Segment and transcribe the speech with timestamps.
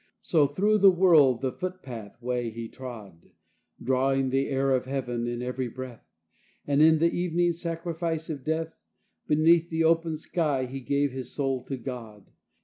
[0.23, 3.29] So through the world the foot path way he trod,
[3.79, 6.07] Drawing the air of heaven in every breath;
[6.65, 8.73] And in the evening sacrifice of death
[9.27, 12.31] Beneath the open sky he gave his soul to God.